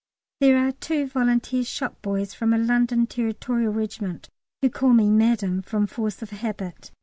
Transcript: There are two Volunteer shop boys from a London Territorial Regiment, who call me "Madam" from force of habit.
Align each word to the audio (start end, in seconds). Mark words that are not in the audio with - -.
There 0.39 0.57
are 0.57 0.71
two 0.71 1.05
Volunteer 1.05 1.63
shop 1.63 2.01
boys 2.01 2.33
from 2.33 2.53
a 2.53 2.57
London 2.57 3.05
Territorial 3.05 3.71
Regiment, 3.71 4.29
who 4.63 4.69
call 4.71 4.93
me 4.93 5.11
"Madam" 5.11 5.61
from 5.61 5.85
force 5.85 6.23
of 6.23 6.31
habit. 6.31 6.89